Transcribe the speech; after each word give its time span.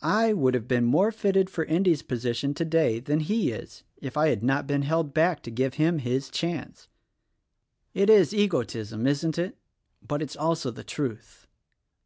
I 0.00 0.32
would 0.32 0.54
have 0.54 0.66
been 0.66 0.86
more 0.86 1.12
fitted 1.12 1.50
for 1.50 1.66
Endy's 1.66 2.00
position 2.00 2.54
today 2.54 2.98
than 2.98 3.20
he 3.20 3.50
is 3.52 3.82
if 4.00 4.16
I 4.16 4.28
had 4.30 4.42
not 4.42 4.66
been 4.66 4.80
held 4.80 5.12
back 5.12 5.42
to 5.42 5.50
give 5.50 5.74
him 5.74 5.98
his 5.98 6.30
chance. 6.30 6.88
It 7.92 8.08
is 8.08 8.32
egotism, 8.32 9.06
isn't 9.06 9.36
it— 9.38 9.58
but, 10.08 10.22
it's 10.22 10.34
also 10.34 10.70
the 10.70 10.82
truth. 10.82 11.46